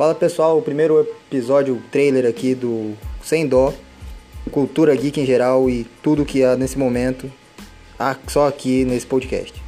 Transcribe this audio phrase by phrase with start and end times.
[0.00, 3.70] Fala pessoal, o primeiro episódio, trailer aqui do Sem Dó,
[4.50, 7.30] cultura geek em geral e tudo que há nesse momento,
[8.26, 9.62] só aqui nesse podcast.